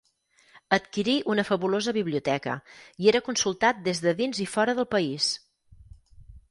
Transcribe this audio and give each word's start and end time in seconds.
Adquirí 0.77 1.13
una 1.33 1.45
fabulosa 1.49 1.93
biblioteca 1.97 2.57
i 3.05 3.13
era 3.13 3.23
consultat 3.31 3.85
des 3.91 4.03
de 4.09 4.19
dins 4.25 4.43
i 4.47 4.53
fora 4.57 4.79
del 4.81 4.91
país. 4.97 5.31